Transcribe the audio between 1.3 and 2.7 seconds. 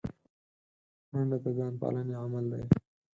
د ځان پالنې عمل دی